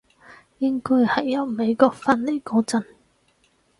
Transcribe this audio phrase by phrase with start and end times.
[0.57, 2.83] 應該係由美國返嚟嗰陣